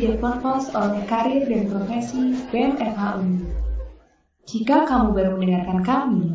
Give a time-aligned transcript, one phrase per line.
[0.00, 3.44] Selamat datang di Deponpos oleh Karir dan Profesi BMFH Uni.
[4.48, 6.32] Jika kamu baru mendengarkan kami,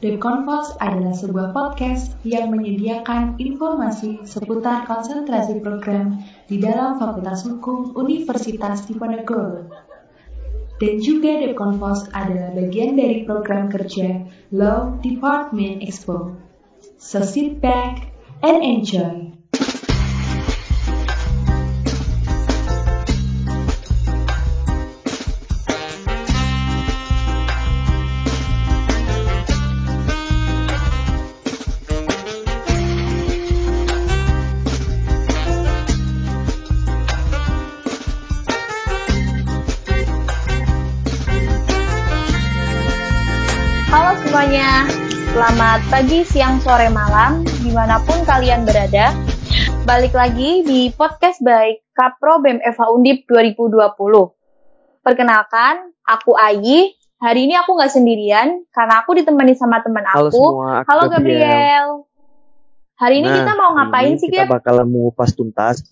[0.00, 8.88] Deponpos adalah sebuah podcast yang menyediakan informasi seputar konsentrasi program di dalam Fakultas Hukum Universitas
[8.88, 9.68] Diponegoro.
[10.80, 14.24] Dan juga Deponpos adalah bagian dari program kerja
[14.56, 16.32] Law Department Expo.
[16.96, 18.08] So sit back
[18.40, 19.41] and enjoy.
[45.92, 49.12] Pagi, siang, sore, malam, di mana pun kalian berada.
[49.84, 53.92] Balik lagi di podcast baik Kapro BEM Eva Undip 2020.
[55.04, 56.96] Perkenalkan, aku Ayi.
[57.20, 60.40] Hari ini aku nggak sendirian, karena aku ditemani sama teman Halo aku.
[60.56, 61.44] semua, aku Halo Gabriel.
[61.44, 61.86] Gabriel.
[62.96, 64.64] Hari ini Nah, kita mau ngapain sih, Kita Gap?
[64.64, 65.84] bakalan mengupas tuntas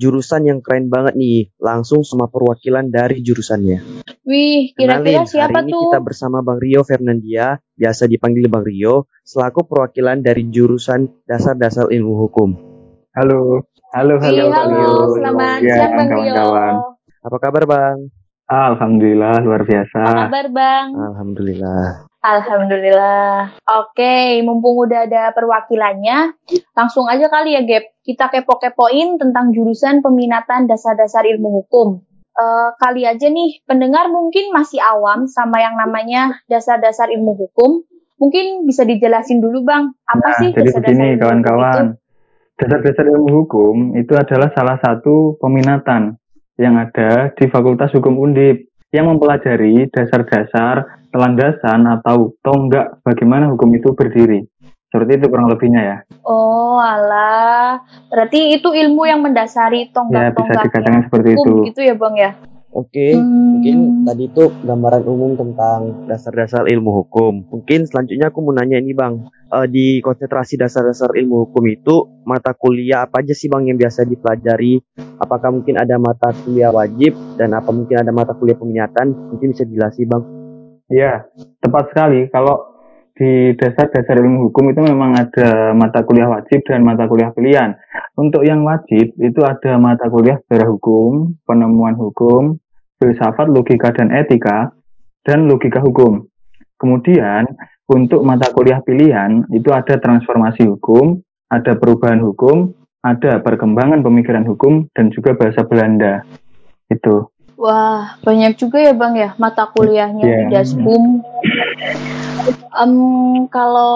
[0.00, 4.08] jurusan yang keren banget nih, langsung sama perwakilan dari jurusannya.
[4.24, 5.80] Wih, kira-kira Kenalin, siapa hari ini tuh?
[5.92, 12.14] kita bersama Bang Rio Fernandia, biasa dipanggil Bang Rio, selaku perwakilan dari jurusan Dasar-Dasar Ilmu
[12.16, 12.50] Hukum.
[13.12, 14.88] Halo, halo, halo, Wih, halo,
[15.20, 16.16] selamat Ya, siang Bang Rio.
[16.16, 16.74] kawan-kawan.
[17.20, 17.96] Apa kabar Bang?
[18.50, 20.00] Alhamdulillah luar biasa.
[20.00, 20.86] Apa kabar Bang?
[20.96, 22.09] Alhamdulillah.
[22.20, 23.56] Alhamdulillah.
[23.64, 26.36] Oke, mumpung udah ada perwakilannya,
[26.76, 27.96] langsung aja kali ya, Gap.
[28.04, 32.04] Kita kepo-kepoin tentang jurusan peminatan dasar-dasar ilmu hukum.
[32.40, 37.84] Eh, kali aja nih, pendengar mungkin masih awam sama yang namanya dasar-dasar ilmu hukum.
[38.20, 39.96] Mungkin bisa dijelasin dulu, Bang.
[40.04, 41.84] Apa Nah, sih jadi dasar-dasar begini ilmu kawan-kawan.
[42.60, 46.20] Dasar-dasar ilmu hukum itu adalah salah satu peminatan
[46.60, 53.94] yang ada di Fakultas Hukum Undip yang mempelajari dasar-dasar, telandasan atau tonggak bagaimana hukum itu
[53.94, 54.46] berdiri.
[54.90, 55.96] Seperti itu kurang lebihnya ya.
[56.26, 57.78] Oh, alah.
[58.10, 61.42] Berarti itu ilmu yang mendasari Ya bisa dikatakan seperti itu.
[61.46, 62.34] hukum gitu ya, Bang ya?
[62.70, 63.58] Oke, Hmm.
[63.58, 63.76] mungkin
[64.06, 67.46] tadi itu gambaran umum tentang dasar-dasar ilmu hukum.
[67.50, 72.54] Mungkin selanjutnya aku mau nanya ini Bang, Eh, di konsentrasi dasar-dasar ilmu hukum itu mata
[72.54, 74.78] kuliah apa aja sih Bang yang biasa dipelajari?
[75.18, 79.10] Apakah mungkin ada mata kuliah wajib dan apa mungkin ada mata kuliah peminatan?
[79.10, 80.39] Mungkin bisa dijelasin Bang.
[80.90, 81.30] Ya,
[81.62, 82.26] tepat sekali.
[82.34, 82.70] Kalau
[83.14, 87.78] di dasar-dasar ilmu hukum itu memang ada mata kuliah wajib dan mata kuliah pilihan.
[88.18, 92.58] Untuk yang wajib itu ada mata kuliah sejarah hukum, penemuan hukum,
[92.98, 94.74] filsafat, logika dan etika,
[95.22, 96.26] dan logika hukum.
[96.74, 97.46] Kemudian
[97.86, 102.74] untuk mata kuliah pilihan itu ada transformasi hukum, ada perubahan hukum,
[103.06, 106.26] ada perkembangan pemikiran hukum dan juga bahasa Belanda.
[106.90, 107.29] Itu.
[107.60, 110.36] Wah, banyak juga ya Bang ya mata kuliahnya Iya.
[110.40, 111.20] di Dasbum.
[112.72, 112.94] Em,
[113.52, 113.92] kalau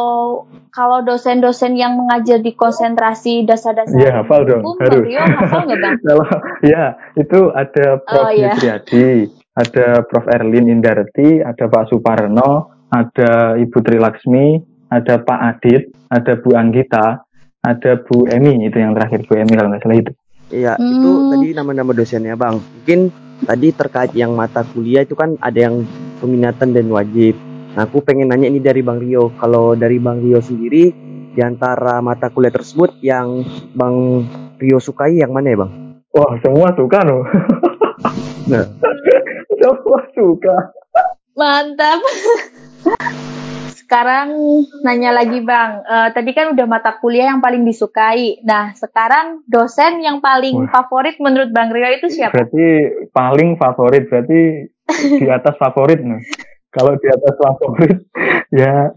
[0.69, 5.05] kalau dosen-dosen yang mengajar di konsentrasi dasar-dasar Iya, hafal dong, hukum, harus.
[5.07, 5.95] Rio hafal nggak Bang?
[6.05, 6.27] Kalau
[6.61, 8.21] ya itu ada Prof.
[8.21, 8.53] Oh, iya.
[8.53, 9.07] Yusriyadi,
[9.57, 10.27] ada Prof.
[10.29, 12.51] Erlin Indarti, ada Pak Suparno,
[12.91, 14.61] ada Ibu Tri Laksmi,
[14.91, 17.23] ada Pak Adit, ada Bu Anggita,
[17.63, 20.13] ada Bu Emi itu yang terakhir Bu Emi kalau nggak salah itu.
[20.53, 20.91] Iya, Hmm.
[20.93, 22.61] itu tadi nama-nama dosennya Bang.
[22.61, 23.09] Mungkin
[23.43, 25.83] tadi terkait yang mata kuliah itu kan ada yang
[26.23, 27.35] peminatan dan wajib.
[27.75, 29.35] Nah, aku pengen nanya ini dari Bang Rio.
[29.35, 30.95] Kalau dari Bang Rio sendiri,
[31.35, 33.43] di antara mata kuliah tersebut yang
[33.75, 34.23] Bang
[34.63, 35.73] Rio sukai yang mana ya Bang?
[36.15, 37.27] Wah semua suka loh.
[38.47, 38.67] Nah.
[39.61, 40.57] semua suka.
[41.35, 41.99] Mantap.
[43.85, 44.29] Sekarang
[44.81, 48.41] nanya lagi Bang, Eh, tadi kan udah mata kuliah yang paling disukai.
[48.41, 50.73] Nah, sekarang dosen yang paling Wah.
[50.73, 52.33] favorit menurut Bang Rio itu siapa?
[52.33, 52.67] Berarti
[53.11, 54.41] paling favorit berarti
[55.15, 56.21] di atas favorit nih.
[56.69, 57.97] Kalau di atas favorit
[58.57, 58.91] ya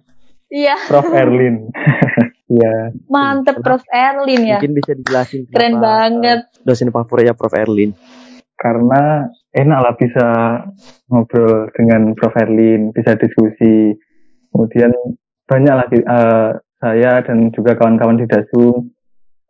[0.47, 1.11] Iya, Prof.
[1.11, 1.67] Erlin.
[2.49, 2.95] ya.
[3.05, 3.83] mantep Prof.
[3.85, 4.57] Erlin ya.
[4.57, 6.39] Mungkin bisa dijelasin Keren kenapa, banget.
[6.63, 7.91] dosen favoritnya Prof Erlin.
[8.55, 10.25] karena enak lah bisa
[11.05, 12.33] ngobrol dengan Prof.
[12.33, 13.93] Erlin, bisa diskusi.
[14.51, 14.91] Kemudian
[15.47, 18.89] banyak lagi eh, saya dan juga kawan-kawan di Dasum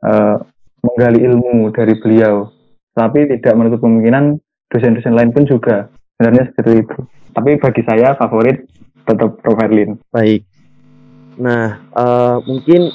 [0.06, 0.36] eh,
[0.84, 2.50] menggali ilmu dari beliau.
[2.98, 4.42] Tapi tidak menutup kemungkinan
[4.74, 6.98] dosen-dosen lain pun juga sebenarnya seperti itu.
[7.34, 8.66] Tapi bagi saya favorit
[9.06, 9.60] tetap Prof.
[9.62, 9.96] Erlin.
[10.10, 10.44] Baik.
[11.38, 12.90] Nah, eh, mungkin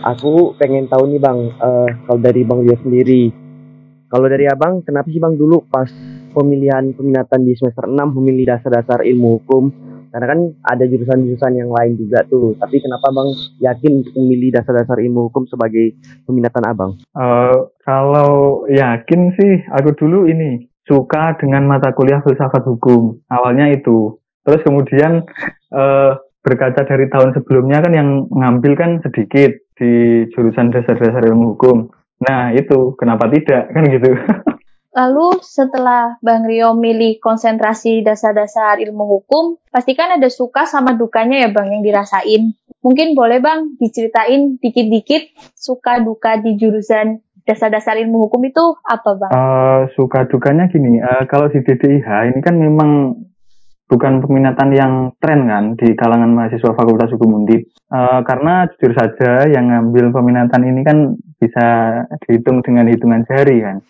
[0.00, 3.44] aku pengen tahu nih Bang, eh, kalau dari Bang Rio sendiri.
[4.06, 5.90] Kalau dari Abang, kenapa sih Bang dulu pas
[6.30, 9.64] pemilihan peminatan di semester 6 memilih dasar-dasar ilmu hukum?
[10.16, 12.56] Karena kan ada jurusan-jurusan yang lain juga tuh.
[12.56, 15.92] Tapi kenapa Bang yakin untuk memilih dasar-dasar ilmu hukum sebagai
[16.24, 16.96] peminatan Abang?
[17.12, 23.20] Uh, kalau yakin sih, aku dulu ini suka dengan mata kuliah filsafat hukum.
[23.28, 24.16] Awalnya itu.
[24.40, 25.20] Terus kemudian
[25.76, 31.92] uh, berkaca dari tahun sebelumnya kan yang ngambil kan sedikit di jurusan dasar-dasar ilmu hukum.
[32.24, 34.16] Nah itu kenapa tidak kan gitu.
[34.96, 41.48] Lalu setelah Bang Rio milih konsentrasi dasar-dasar ilmu hukum, pastikan ada suka sama dukanya ya
[41.52, 42.56] Bang yang dirasain.
[42.80, 49.30] Mungkin boleh Bang diceritain dikit-dikit suka duka di jurusan dasar-dasar ilmu hukum itu apa Bang?
[49.36, 53.20] Uh, suka dukanya gini, uh, kalau di DDIH ini kan memang
[53.92, 57.68] bukan peminatan yang tren kan di kalangan mahasiswa Fakultas Hukum Undip.
[57.92, 63.84] Uh, karena jujur saja yang ngambil peminatan ini kan bisa dihitung dengan hitungan jari kan.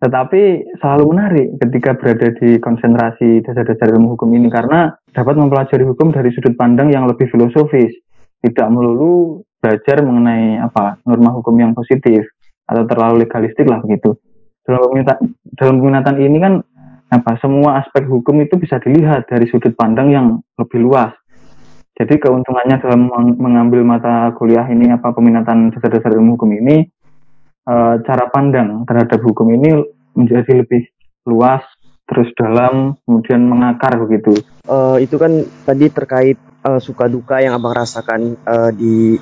[0.00, 6.08] Tetapi selalu menarik ketika berada di konsentrasi dasar-dasar ilmu hukum ini karena dapat mempelajari hukum
[6.08, 7.92] dari sudut pandang yang lebih filosofis,
[8.40, 12.24] tidak melulu belajar mengenai apa norma hukum yang positif
[12.64, 14.16] atau terlalu legalistik lah begitu.
[14.64, 15.16] Dalam peminatan,
[15.52, 16.54] dalam peminatan ini kan
[17.12, 20.26] apa semua aspek hukum itu bisa dilihat dari sudut pandang yang
[20.56, 21.12] lebih luas.
[22.00, 26.88] Jadi keuntungannya dalam mengambil mata kuliah ini apa peminatan dasar-dasar ilmu hukum ini
[27.70, 29.86] uh, cara pandang terhadap hukum ini
[30.18, 30.90] menjadi lebih
[31.30, 31.62] luas,
[32.10, 34.34] terus dalam, kemudian mengakar begitu.
[34.66, 36.36] Uh, itu kan tadi terkait
[36.66, 39.14] uh, suka duka yang abang rasakan uh, di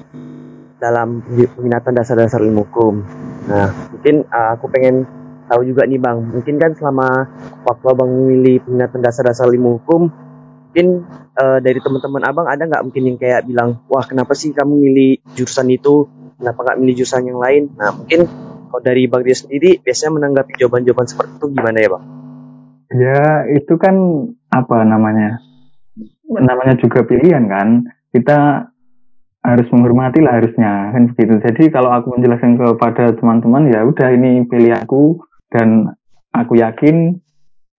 [0.81, 3.03] dalam peminatan dasar-dasar ilmu hukum.
[3.51, 5.05] Nah, mungkin uh, aku pengen
[5.51, 7.09] tahu juga nih bang, mungkin kan selama
[7.65, 10.13] waktu abang memilih peminatan dasar-dasar ilmu hukum,
[10.71, 14.75] mungkin uh, dari teman-teman abang ada nggak mungkin yang kayak bilang, wah kenapa sih kamu
[14.77, 16.07] milih jurusan itu,
[16.39, 17.63] kenapa nggak milih jurusan yang lain?
[17.75, 18.21] Nah mungkin
[18.71, 22.05] kalau dari Bang Ria sendiri biasanya menanggapi jawaban-jawaban seperti itu gimana ya Bang?
[22.89, 23.97] Ya itu kan
[24.49, 25.43] apa namanya?
[26.31, 27.85] Namanya juga pilihan kan.
[28.09, 28.71] Kita
[29.45, 31.41] harus menghormati lah harusnya kan begitu.
[31.41, 35.97] Jadi kalau aku menjelaskan kepada teman-teman ya udah ini pilih aku dan
[36.33, 37.19] aku yakin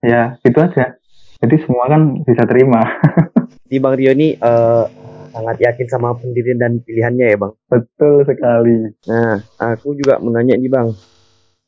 [0.04, 0.98] ya itu aja.
[1.40, 2.84] Jadi semua kan bisa terima.
[3.70, 4.99] Di Bang Rio ini uh,
[5.40, 7.54] sangat yakin sama pendirian dan pilihannya ya bang.
[7.72, 8.92] Betul sekali.
[9.08, 10.92] Nah, aku juga menanya nih bang,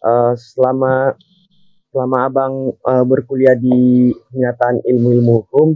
[0.04, 1.16] uh, selama
[1.92, 2.54] selama abang
[2.88, 5.76] uh, berkuliah di kenyataan ilmu-ilmu hukum,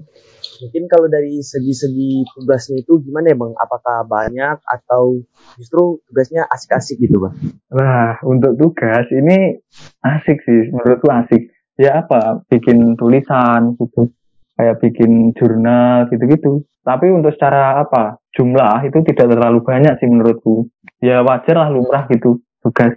[0.64, 3.52] mungkin kalau dari segi-segi tugasnya itu gimana ya bang?
[3.56, 5.24] Apakah banyak atau
[5.56, 7.36] justru tugasnya asik-asik gitu bang?
[7.72, 9.60] Nah, untuk tugas ini
[10.04, 11.52] asik sih, menurutku asik.
[11.76, 14.08] Ya apa, bikin tulisan gitu,
[14.56, 16.64] kayak bikin jurnal gitu-gitu.
[16.86, 20.70] Tapi untuk secara apa jumlah itu tidak terlalu banyak sih menurutku.
[21.04, 22.96] Ya wajar lah lumrah gitu tugas.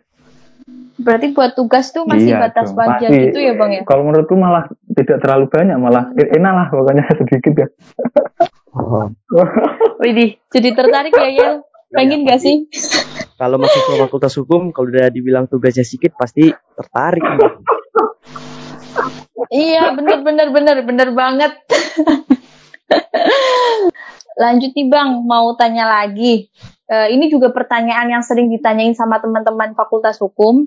[0.98, 3.82] Berarti buat tugas tuh masih iya, batas wajar gitu ya bang ya?
[3.86, 4.66] Kalau menurutku malah
[4.98, 7.68] tidak terlalu banyak, malah enak lah pokoknya sedikit ya.
[8.74, 9.06] Oh.
[10.02, 11.54] Widih, jadi tertarik ya Yel?
[11.88, 12.68] Pengen ya, gak sih?
[13.40, 17.24] Kalau masuk ke fakultas hukum, kalau udah dibilang tugasnya sedikit pasti tertarik.
[19.52, 21.52] iya, bener bener bener bener banget.
[24.38, 26.46] Lanjut nih Bang, mau tanya lagi.
[26.88, 30.64] Uh, ini juga pertanyaan yang sering ditanyain sama teman-teman Fakultas Hukum.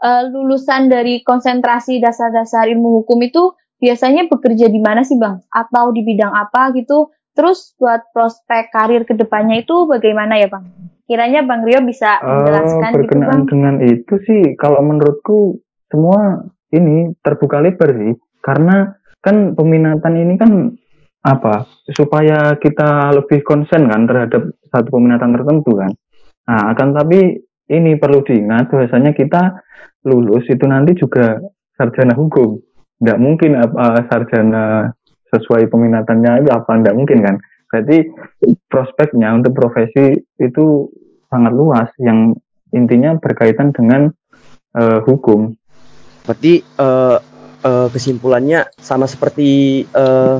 [0.00, 5.44] Uh, lulusan dari konsentrasi dasar-dasar ilmu hukum itu biasanya bekerja di mana sih Bang?
[5.50, 7.12] Atau di bidang apa gitu?
[7.36, 10.70] Terus buat prospek karir ke depannya itu bagaimana ya Bang?
[11.04, 13.50] Kiranya Bang Rio bisa eh, menjelaskan uh, berkenaan gitu Bang.
[13.50, 18.14] dengan itu sih, kalau menurutku semua ini terbuka lebar sih.
[18.40, 20.52] Karena kan peminatan ini kan
[21.18, 25.90] apa supaya kita lebih konsen kan terhadap satu peminatan tertentu kan.
[26.48, 27.36] Nah, akan tapi
[27.68, 29.60] ini perlu diingat bahwasanya kita
[30.08, 31.36] lulus itu nanti juga
[31.76, 32.56] sarjana hukum.
[33.02, 34.94] Nggak mungkin apa sarjana
[35.28, 37.36] sesuai peminatannya itu apa nggak mungkin kan.
[37.68, 38.08] Berarti
[38.72, 40.88] prospeknya untuk profesi itu
[41.28, 42.32] sangat luas yang
[42.72, 44.08] intinya berkaitan dengan
[44.72, 45.52] uh, hukum.
[46.28, 47.16] Berarti uh,
[47.64, 50.36] uh, kesimpulannya sama seperti uh,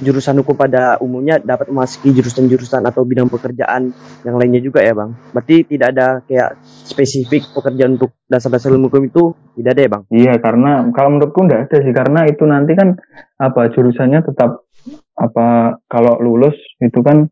[0.00, 3.92] jurusan hukum pada umumnya dapat memasuki jurusan-jurusan atau bidang pekerjaan
[4.24, 5.12] yang lainnya juga ya bang.
[5.36, 9.22] Berarti tidak ada kayak spesifik pekerjaan untuk dasar-dasar ilmu hukum itu
[9.60, 10.02] tidak ada ya bang?
[10.08, 12.88] Iya karena kalau menurutku tidak ada sih karena itu nanti kan
[13.36, 14.64] apa jurusannya tetap
[15.20, 17.28] apa kalau lulus itu kan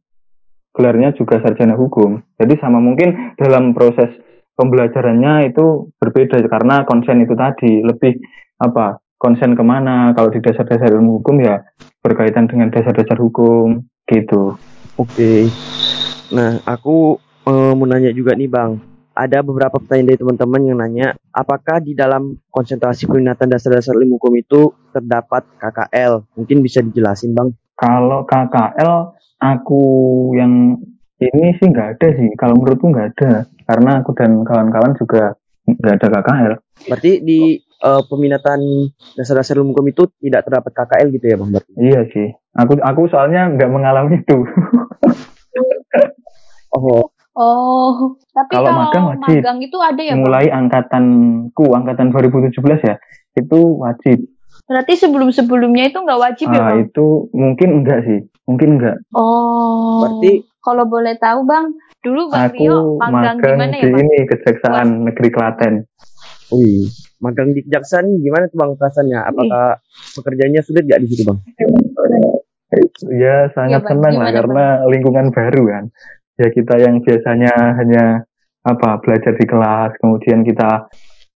[0.77, 2.21] gelarnya juga sarjana hukum.
[2.37, 4.13] Jadi sama mungkin dalam proses
[4.59, 7.87] pembelajarannya itu berbeda karena konsen itu tadi.
[7.87, 8.19] Lebih
[8.59, 10.11] apa konsen ke mana.
[10.19, 11.63] Kalau di dasar-dasar ilmu hukum ya
[12.03, 14.59] berkaitan dengan dasar-dasar hukum gitu.
[14.99, 15.15] Oke.
[15.15, 15.41] Okay.
[16.29, 18.75] nah aku uh, mau nanya juga nih bang.
[19.19, 24.35] Ada beberapa pertanyaan dari teman-teman yang nanya apakah di dalam konsentrasi peminatan dasar-dasar ilmu hukum
[24.39, 27.51] itu terdapat KKL mungkin bisa dijelasin bang.
[27.79, 29.83] Kalau KKL aku
[30.35, 30.79] yang
[31.19, 32.29] ini sih nggak ada sih.
[32.39, 33.33] Kalau menurutku nggak ada.
[33.69, 35.35] Karena aku dan kawan-kawan juga
[35.67, 36.53] nggak ada KKL.
[36.89, 37.41] Berarti di
[37.85, 38.61] uh, peminatan
[39.19, 41.51] dasar-dasar ilmu hukum itu tidak terdapat KKL gitu ya Bang?
[41.53, 41.71] Berarti?
[41.77, 42.29] Iya sih.
[42.57, 44.39] Aku aku soalnya nggak mengalami itu.
[46.77, 47.13] oh.
[47.39, 49.39] Oh, tapi kalau, kalau magang wajib.
[49.39, 50.67] magang itu ada ya, Mulai Bang?
[50.67, 52.51] angkatanku, angkatan 2017
[52.83, 52.99] ya,
[53.39, 54.27] itu wajib.
[54.67, 56.91] Berarti sebelum-sebelumnya itu nggak wajib ya, Ah, Bang?
[56.91, 58.99] itu mungkin enggak sih, mungkin enggak.
[59.15, 60.03] Oh.
[60.03, 64.01] Berarti kalau boleh tahu, Bang, dulu Bang Aku Rio magang di mana ya, di Bang?
[64.03, 65.75] ini Kejaksaan Negeri Klaten.
[66.49, 66.89] Wih,
[67.21, 69.21] magang di kejaksaan gimana tuh bang perasaannya?
[69.21, 69.77] Apakah
[70.17, 71.39] pekerjaannya sulit gak di situ bang?
[73.13, 74.01] Ya sangat Bang.
[74.01, 75.85] senang lah karena lingkungan baru kan.
[76.41, 78.25] Ya kita yang biasanya hanya
[78.65, 80.89] apa belajar di kelas, kemudian kita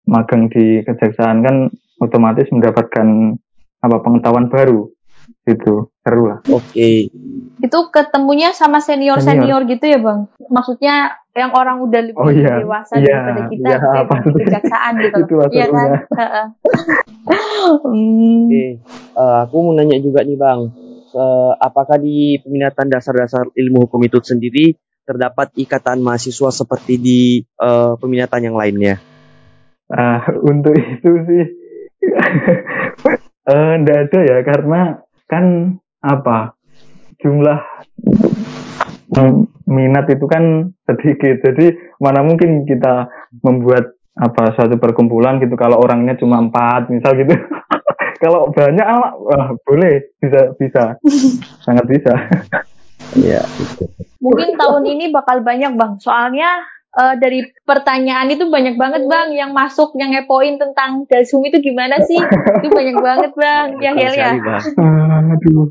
[0.09, 1.69] magang di kejaksaan kan
[2.00, 3.37] otomatis mendapatkan
[3.85, 4.88] apa pengetahuan baru
[5.45, 6.38] gitu seru lah.
[6.47, 7.09] Oke,
[7.59, 9.71] Itu ketemunya sama senior-senior Senior.
[9.71, 10.26] gitu ya, Bang?
[10.50, 10.94] Maksudnya
[11.32, 12.59] yang orang udah lebih Oh, iya.
[12.59, 14.32] dewasa Iya, daripada kita iya, sih?
[14.42, 15.18] kejaksaan gitu.
[15.23, 15.88] Itu Iya kan?
[15.88, 16.00] serunya.
[16.12, 16.47] Heeh.
[17.23, 18.50] Hmm.
[18.50, 18.64] oke.
[19.14, 20.61] Eh, aku mau nanya juga nih bang,
[21.12, 24.73] Eh, apakah di peminatan dasar-dasar ilmu hukum itu sendiri
[25.04, 28.97] terdapat ikatan mahasiswa seperti di eh, peminatan yang lainnya?
[29.87, 31.44] Ah, untuk itu sih
[33.44, 34.80] eh enggak ada ya karena
[35.28, 36.59] kan apa?
[37.23, 37.59] Jumlah
[39.71, 41.40] minat itu kan sedikit.
[41.47, 43.09] Jadi mana mungkin kita
[43.40, 47.32] membuat apa suatu perkumpulan gitu kalau orangnya cuma empat misal gitu.
[48.23, 50.14] Kalau banyak ah, wah, boleh.
[50.23, 50.94] Bisa bisa.
[51.66, 52.14] Sangat bisa.
[53.18, 53.42] Iya.
[54.23, 55.99] Mungkin tahun ini bakal banyak, Bang.
[55.99, 56.62] Soalnya
[56.99, 62.00] eh, dari pertanyaan itu banyak banget, Bang, yang masuk, yang ngepoin tentang Dasum itu gimana
[62.04, 62.20] sih?
[62.61, 63.80] Itu banyak banget, Bang.
[63.80, 64.30] Ya, Hel ya.
[65.32, 65.68] Aduh.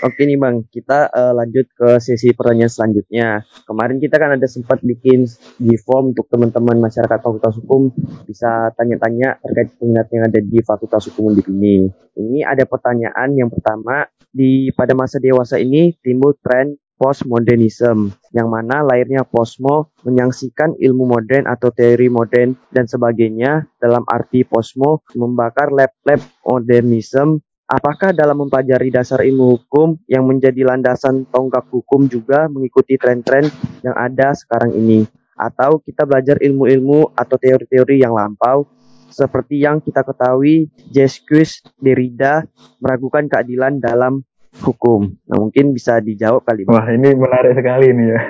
[0.00, 3.42] Oke nih bang, kita eh, lanjut ke sesi pertanyaan selanjutnya.
[3.66, 5.26] Kemarin kita kan ada sempat bikin
[5.58, 7.90] di form untuk teman-teman masyarakat Fakultas Hukum
[8.24, 11.90] bisa tanya-tanya terkait peminat yang ada di Fakultas Hukum Undip ini.
[12.14, 18.84] Ini ada pertanyaan yang pertama, di pada masa dewasa ini timbul tren postmodernism, yang mana
[18.84, 26.20] lahirnya posmo menyaksikan ilmu modern atau teori modern dan sebagainya dalam arti posmo membakar lab-lab
[26.44, 27.40] modernism
[27.70, 33.46] Apakah dalam mempelajari dasar ilmu hukum yang menjadi landasan tonggak hukum juga mengikuti tren-tren
[33.86, 35.06] yang ada sekarang ini?
[35.38, 38.66] Atau kita belajar ilmu-ilmu atau teori-teori yang lampau
[39.06, 42.42] seperti yang kita ketahui Jesquis Derrida
[42.82, 44.26] meragukan keadilan dalam
[44.58, 45.14] hukum.
[45.30, 46.66] Nah, mungkin bisa dijawab kali.
[46.66, 48.20] Wah ini menarik sekali ini ya.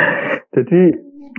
[0.54, 0.80] Jadi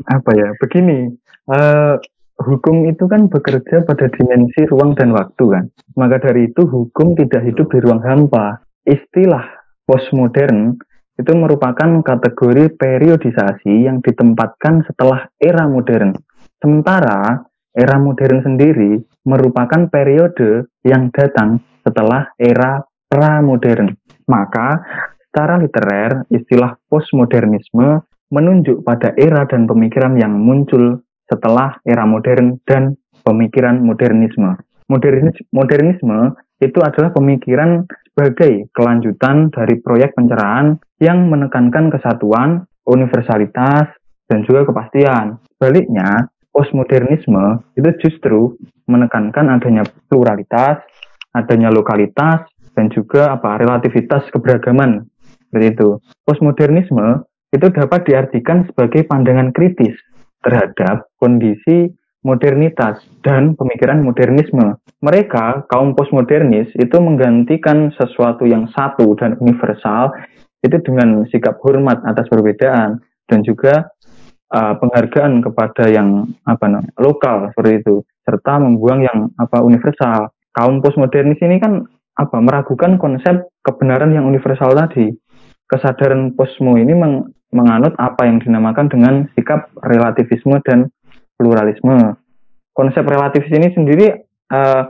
[0.10, 0.50] apa ya?
[0.58, 1.14] Begini,
[1.54, 1.96] eh,
[2.42, 5.66] hukum itu kan bekerja pada dimensi ruang dan waktu kan.
[5.94, 8.66] Maka dari itu hukum tidak hidup di ruang hampa.
[8.84, 9.46] Istilah
[9.86, 10.76] postmodern
[11.14, 16.18] itu merupakan kategori periodisasi yang ditempatkan setelah era modern.
[16.58, 23.94] Sementara era modern sendiri merupakan periode yang datang setelah era pramodern.
[24.28, 24.80] Maka
[25.30, 32.98] secara literer istilah postmodernisme menunjuk pada era dan pemikiran yang muncul setelah era modern dan
[33.24, 34.58] pemikiran modernisme.
[34.92, 43.90] Modernis, modernisme itu adalah pemikiran sebagai kelanjutan dari proyek pencerahan yang menekankan kesatuan, universalitas,
[44.30, 45.40] dan juga kepastian.
[45.58, 48.54] Sebaliknya, postmodernisme itu justru
[48.86, 50.84] menekankan adanya pluralitas,
[51.34, 55.06] adanya lokalitas, dan juga apa relativitas keberagaman.
[55.50, 55.90] Seperti itu.
[56.26, 59.94] Postmodernisme itu dapat diartikan sebagai pandangan kritis
[60.42, 61.94] terhadap kondisi
[62.26, 64.80] modernitas dan pemikiran modernisme.
[65.04, 70.16] Mereka, kaum postmodernis, itu menggantikan sesuatu yang satu dan universal
[70.64, 73.92] itu dengan sikap hormat atas perbedaan dan juga
[74.56, 80.32] uh, penghargaan kepada yang apa namanya lokal seperti itu serta membuang yang apa universal.
[80.56, 85.10] Kaum postmodernis ini kan apa meragukan konsep kebenaran yang universal tadi.
[85.66, 90.92] Kesadaran posmo ini meng, menganut apa yang dinamakan dengan sikap relativisme dan
[91.40, 92.18] pluralisme.
[92.74, 94.08] Konsep relativis ini sendiri
[94.54, 94.84] uh,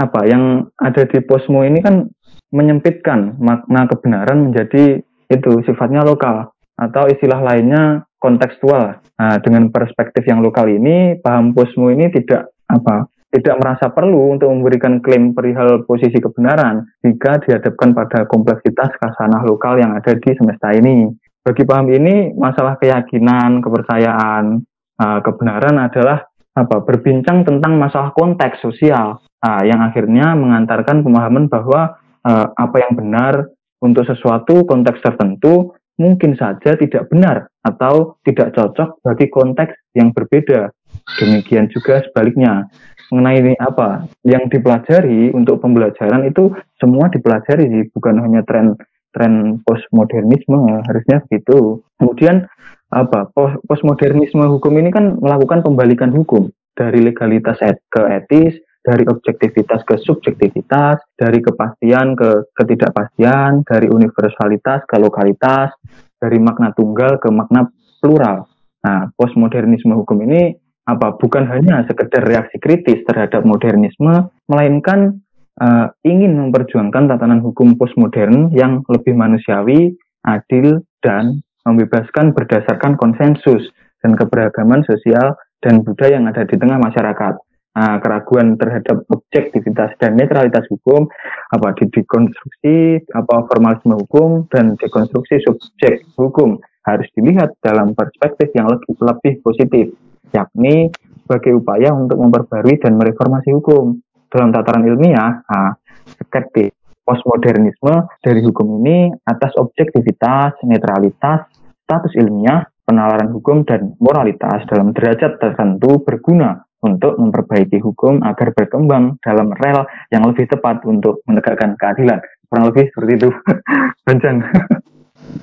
[0.00, 2.08] apa yang ada di posmo ini kan
[2.50, 9.00] menyempitkan makna kebenaran menjadi itu sifatnya lokal atau istilah lainnya kontekstual.
[9.20, 14.50] Nah, dengan perspektif yang lokal ini, paham posmo ini tidak apa tidak merasa perlu untuk
[14.50, 20.74] memberikan klaim perihal posisi kebenaran jika dihadapkan pada kompleksitas kasanah lokal yang ada di semesta
[20.74, 21.06] ini.
[21.40, 24.60] Bagi paham ini, masalah keyakinan, kepercayaan,
[25.00, 31.96] uh, kebenaran adalah apa berbincang tentang masalah konteks sosial uh, yang akhirnya mengantarkan pemahaman bahwa
[32.26, 33.48] uh, apa yang benar
[33.80, 40.72] untuk sesuatu konteks tertentu mungkin saja tidak benar atau tidak cocok bagi konteks yang berbeda.
[41.20, 42.68] Demikian juga sebaliknya.
[43.10, 48.78] Mengenai apa yang dipelajari untuk pembelajaran itu semua dipelajari sih, bukan hanya tren
[49.10, 51.82] tren postmodernisme harusnya begitu.
[51.98, 52.46] Kemudian
[52.90, 53.30] apa
[53.66, 60.00] postmodernisme hukum ini kan melakukan pembalikan hukum dari legalitas et ke etis, dari objektivitas ke
[60.00, 65.74] subjektivitas, dari kepastian ke ketidakpastian, dari universalitas ke lokalitas,
[66.16, 67.68] dari makna tunggal ke makna
[68.00, 68.48] plural.
[68.80, 70.56] Nah, postmodernisme hukum ini
[70.90, 75.22] apa bukan hanya sekedar reaksi kritis terhadap modernisme, melainkan
[75.62, 79.94] uh, ingin memperjuangkan tatanan hukum postmodern yang lebih manusiawi,
[80.26, 83.70] adil, dan membebaskan berdasarkan konsensus
[84.02, 87.38] dan keberagaman sosial dan budaya yang ada di tengah masyarakat.
[87.70, 91.06] Nah, keraguan terhadap objektivitas dan netralitas hukum,
[91.54, 98.66] apa di dekonstruksi, apa formalisme hukum dan dekonstruksi subjek hukum harus dilihat dalam perspektif yang
[98.66, 99.94] lebih, lebih positif
[100.34, 100.90] yakni
[101.24, 103.98] sebagai upaya untuk memperbarui dan mereformasi hukum.
[104.30, 105.74] Dalam tataran ilmiah, nah,
[106.22, 106.74] skeptik
[107.10, 111.50] postmodernisme dari hukum ini atas objektivitas, netralitas,
[111.82, 119.18] status ilmiah, penalaran hukum, dan moralitas dalam derajat tertentu berguna untuk memperbaiki hukum agar berkembang
[119.20, 119.84] dalam rel
[120.14, 122.22] yang lebih tepat untuk menegakkan keadilan.
[122.46, 123.30] Kurang lebih seperti itu.
[124.06, 124.46] Panjang.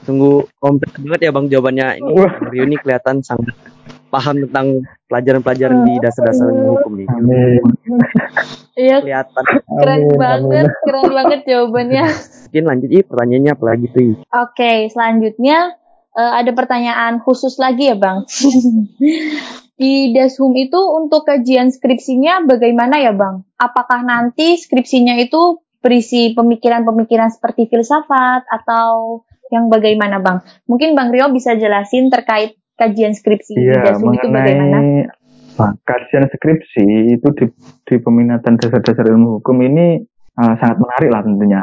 [0.03, 2.11] Sungguh kompleks banget ya Bang jawabannya ini.
[2.51, 3.55] Rio ini kelihatan sangat
[4.07, 7.07] paham tentang pelajaran-pelajaran di dasar-dasar hukum nih.
[8.77, 8.97] Iya.
[9.03, 9.43] Kelihatan.
[9.65, 10.17] Keren Amin.
[10.19, 12.05] banget, keren banget jawabannya.
[12.47, 14.01] Mungkin lanjut ih pertanyaannya apa lagi tuh?
[14.01, 15.75] Oke, okay, selanjutnya
[16.15, 18.25] uh, ada pertanyaan khusus lagi ya Bang.
[19.77, 23.45] di Dashum itu untuk kajian skripsinya bagaimana ya Bang?
[23.61, 29.21] Apakah nanti skripsinya itu berisi pemikiran-pemikiran seperti filsafat atau
[29.53, 30.41] yang bagaimana Bang?
[30.65, 35.09] Mungkin Bang Rio bisa jelasin terkait kajian skripsi di Dasum itu bagaimana?
[35.57, 37.45] Nah, kajian skripsi itu di,
[37.89, 40.05] di peminatan dasar-dasar ilmu hukum ini
[40.37, 41.61] uh, sangat menarik lah tentunya.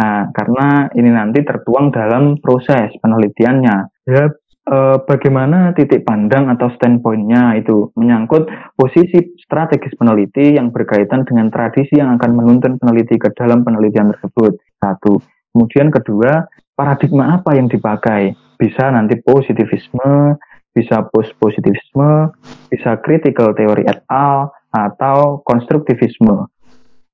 [0.00, 3.76] Uh, karena ini nanti tertuang dalam proses penelitiannya.
[4.08, 4.24] Ya,
[4.72, 12.00] uh, bagaimana titik pandang atau standpointnya itu menyangkut posisi strategis peneliti yang berkaitan dengan tradisi
[12.00, 14.56] yang akan menuntun peneliti ke dalam penelitian tersebut.
[14.80, 15.20] Satu.
[15.54, 18.34] Kemudian kedua, paradigma apa yang dipakai?
[18.58, 20.38] Bisa nanti positivisme,
[20.74, 22.34] bisa post positivisme,
[22.68, 26.50] bisa critical theory et al, atau konstruktivisme.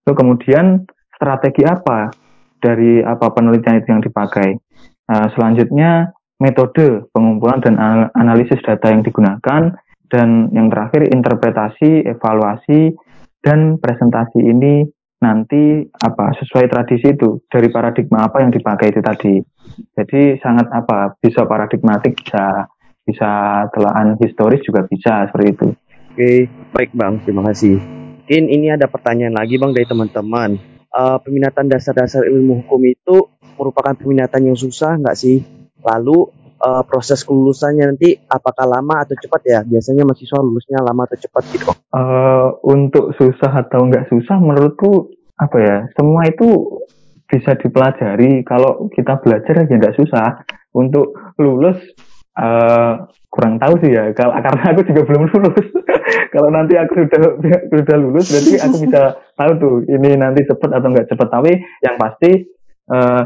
[0.08, 2.08] So, kemudian strategi apa
[2.64, 4.56] dari apa penelitian itu yang dipakai?
[5.12, 7.76] Nah, selanjutnya metode pengumpulan dan
[8.16, 9.76] analisis data yang digunakan
[10.08, 12.96] dan yang terakhir interpretasi, evaluasi
[13.44, 14.88] dan presentasi ini
[15.20, 19.36] nanti apa sesuai tradisi itu dari paradigma apa yang dipakai itu tadi.
[19.92, 22.64] Jadi sangat apa bisa paradigmatik bisa
[23.04, 25.68] bisa telaan historis juga bisa seperti itu.
[26.10, 26.32] Oke,
[26.74, 27.78] baik Bang, terima kasih.
[27.78, 30.58] Mungkin ini ada pertanyaan lagi Bang dari teman-teman.
[30.90, 35.42] Uh, peminatan dasar-dasar ilmu hukum itu merupakan peminatan yang susah nggak sih?
[35.82, 39.60] Lalu uh, proses kelulusannya nanti apakah lama atau cepat ya?
[39.64, 41.64] Biasanya mahasiswa lulusnya lama atau cepat gitu?
[41.90, 45.10] Uh, untuk susah atau nggak susah menurutku
[45.40, 45.76] apa ya?
[45.96, 46.78] Semua itu
[47.30, 50.28] bisa dipelajari kalau kita belajar aja nggak susah.
[50.70, 51.82] Untuk lulus
[52.40, 52.92] uh,
[53.30, 55.66] kurang tahu sih ya kalau karena aku juga belum lulus.
[56.34, 57.22] Kalau nanti aku sudah
[57.70, 59.02] sudah lulus berarti aku bisa
[59.38, 61.28] tahu tuh ini nanti cepet atau enggak cepet.
[61.30, 61.52] Tapi
[61.86, 62.30] yang pasti
[62.90, 63.22] uh,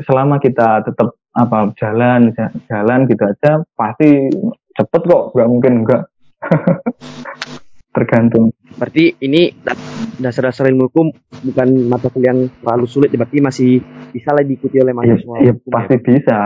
[0.00, 2.32] selama kita tetap apa jalan
[2.68, 4.28] jalan gitu aja pasti
[4.76, 6.02] cepet kok nggak mungkin enggak
[7.96, 8.56] tergantung.
[8.80, 9.52] Berarti ini
[10.16, 11.12] dasar-dasar ilmu hukum
[11.52, 13.70] bukan mata kuliah yang terlalu sulit berarti masih
[14.12, 15.36] bisa lah diikuti oleh iya, mahasiswa.
[15.44, 16.38] ya, ya pasti bisa.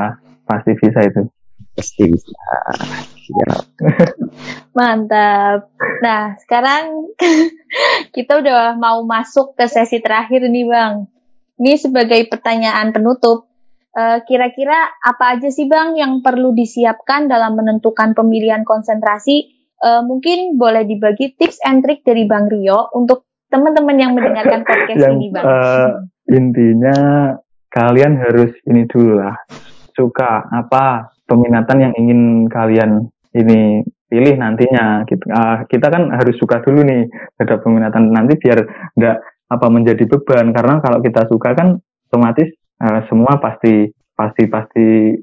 [0.46, 1.26] Pasti bisa itu
[1.77, 2.33] pasti bisa
[4.77, 5.73] Mantap.
[6.01, 7.12] Nah, sekarang
[8.17, 11.11] kita udah mau masuk ke sesi terakhir nih, Bang.
[11.57, 13.49] Ini sebagai pertanyaan penutup.
[13.97, 19.57] Eh, kira-kira apa aja sih, Bang, yang perlu disiapkan dalam menentukan pemilihan konsentrasi?
[19.77, 24.97] Uh, mungkin boleh dibagi tips and trick dari Bang Rio untuk teman-teman yang mendengarkan podcast
[24.97, 25.45] yang, ini, Bang.
[25.45, 25.89] Uh,
[26.33, 26.97] intinya
[27.69, 29.37] kalian harus ini dulu lah.
[29.93, 35.27] Suka apa peminatan yang ingin kalian ini pilih nantinya gitu.
[35.29, 38.62] Uh, kita kan harus suka dulu nih terhadap peminatan nanti biar
[38.95, 41.79] nggak apa menjadi beban karena kalau kita suka kan
[42.11, 42.51] otomatis
[42.83, 45.15] uh, semua pasti pasti pasti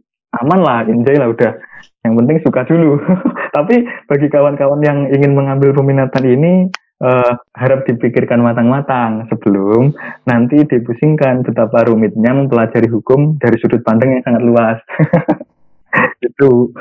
[0.44, 1.52] aman lah enjoy lah udah
[2.04, 3.00] yang penting suka dulu
[3.56, 6.54] tapi bagi kawan-kawan yang ingin mengambil peminatan ini
[7.04, 9.92] uh, harap dipikirkan matang-matang sebelum
[10.28, 14.80] nanti dipusingkan betapa rumitnya mempelajari hukum dari sudut pandang yang sangat luas.
[16.22, 16.72] itu.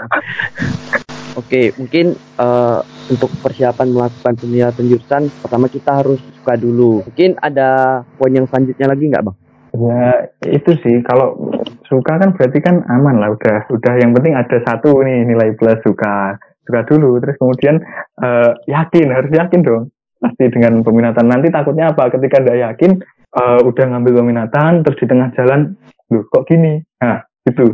[1.33, 7.01] Oke, mungkin uh, untuk persiapan melakukan pemilihan jurusan, pertama kita harus suka dulu.
[7.09, 9.37] Mungkin ada poin yang selanjutnya lagi nggak, Bang?
[9.73, 11.01] Ya, itu sih.
[11.09, 11.57] Kalau
[11.89, 13.65] suka kan berarti kan aman lah udah.
[13.73, 16.37] Udah yang penting ada satu nih nilai plus suka.
[16.69, 17.81] Suka dulu, terus kemudian
[18.21, 19.89] uh, yakin, harus yakin dong.
[20.21, 21.27] Pasti dengan peminatan.
[21.27, 22.13] Nanti takutnya apa?
[22.13, 23.01] Ketika tidak yakin,
[23.35, 25.75] uh, udah ngambil peminatan, terus di tengah jalan,
[26.13, 26.79] loh kok gini?
[27.01, 27.73] Nah, itu.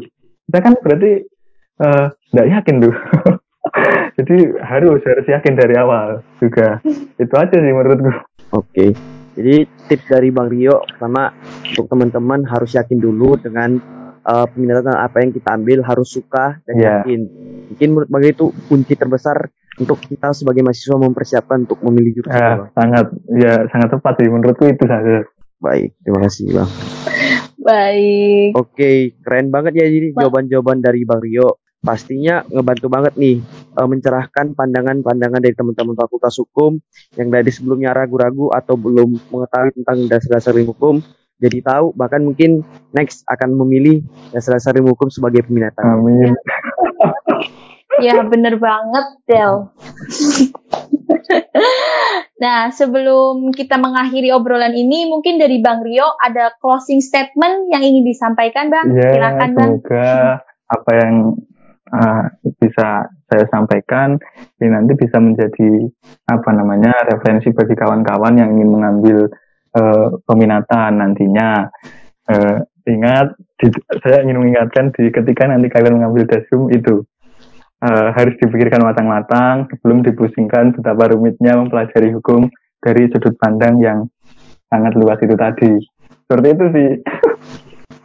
[0.48, 1.28] Kita kan berarti
[2.32, 2.94] tidak uh, yakin tuh.
[4.18, 6.80] Jadi harus harus yakin dari awal juga.
[7.20, 8.10] Itu aja sih menurutku.
[8.56, 8.96] Oke.
[9.36, 11.30] Jadi tips dari Bang Rio pertama
[11.62, 13.78] untuk teman-teman harus yakin dulu dengan
[14.24, 17.04] uh, peminatan apa yang kita ambil harus suka dan yeah.
[17.04, 17.20] yakin.
[17.68, 22.40] Mungkin menurut Bang Rio itu kunci terbesar untuk kita sebagai mahasiswa mempersiapkan untuk memilih jurusan.
[22.40, 23.06] Ya, sangat
[23.36, 25.28] ya sangat tepat sih menurutku itu saja.
[25.60, 26.70] Baik, terima kasih Bang.
[27.68, 28.56] Baik.
[28.56, 33.38] Oke, keren banget ya jadi jawaban-jawaban dari Bang Rio pastinya ngebantu banget nih
[33.78, 36.82] uh, mencerahkan pandangan-pandangan dari teman-teman Fakultas Hukum
[37.14, 40.98] yang dari sebelumnya ragu-ragu atau belum mengetahui tentang dasar-dasar ilmu hukum
[41.38, 44.02] jadi tahu bahkan mungkin next akan memilih
[44.34, 45.86] dasar-dasar ilmu hukum sebagai peminatan.
[45.86, 46.34] Amin.
[48.02, 49.70] ya bener banget Del.
[52.38, 58.06] nah sebelum kita mengakhiri obrolan ini mungkin dari Bang Rio ada closing statement yang ingin
[58.06, 58.94] disampaikan Bang.
[58.94, 59.70] Ya, Silakan Bang.
[59.82, 60.10] Semoga
[60.68, 61.14] apa yang
[61.92, 62.24] uh,
[62.60, 64.16] bisa saya sampaikan
[64.60, 65.88] ini nanti bisa menjadi
[66.28, 69.18] apa namanya referensi bagi kawan-kawan yang ingin mengambil
[69.76, 71.68] uh, peminatan nantinya.
[72.28, 73.68] Uh, ingat, di,
[74.04, 77.04] saya ingin mengingatkan di ketika nanti kalian mengambil dasum itu
[77.82, 82.50] uh, harus dipikirkan matang-matang sebelum dipusingkan betapa rumitnya mempelajari hukum
[82.82, 84.06] dari sudut pandang yang
[84.70, 85.72] sangat luas itu tadi.
[86.28, 86.90] Seperti itu sih.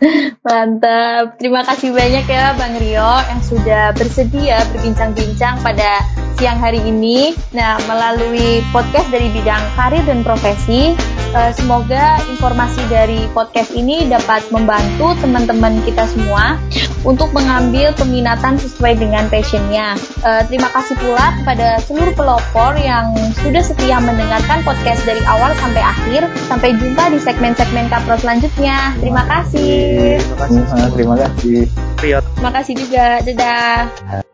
[0.47, 1.39] Mantap.
[1.39, 6.03] Terima kasih banyak ya Bang Rio yang sudah bersedia berbincang-bincang pada
[6.35, 7.31] siang hari ini.
[7.55, 10.91] Nah, melalui podcast dari bidang karir dan profesi,
[11.31, 16.59] uh, semoga informasi dari podcast ini dapat membantu teman-teman kita semua
[17.03, 19.95] untuk mengambil peminatan sesuai dengan passionnya.
[20.23, 23.11] Uh, terima kasih pula kepada seluruh pelopor yang
[23.43, 26.31] sudah setia mendengarkan podcast dari awal sampai akhir.
[26.47, 28.95] Sampai jumpa di segmen-segmen kapro selanjutnya.
[29.03, 30.19] Terima kasih.
[30.23, 30.61] Terima kasih.
[30.95, 31.59] Terima kasih.
[32.01, 33.05] Terima kasih juga.
[33.23, 34.32] Dadah.